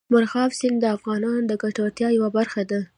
[0.11, 2.79] مورغاب سیند د افغانانو د ګټورتیا یوه برخه ده.